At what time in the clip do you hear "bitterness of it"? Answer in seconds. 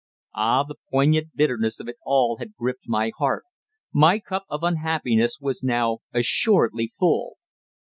1.35-1.97